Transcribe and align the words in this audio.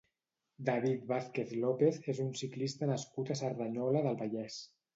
David 0.69 1.03
Vázquez 1.11 1.53
López 1.65 2.01
és 2.15 2.23
un 2.25 2.33
ciclista 2.41 2.89
nascut 2.95 3.33
a 3.37 3.41
Cerdanyola 3.45 4.05
del 4.09 4.21
Vallès. 4.27 4.63